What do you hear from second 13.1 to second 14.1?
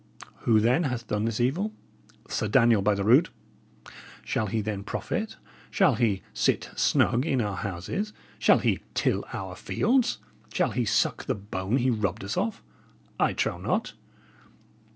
I trow not.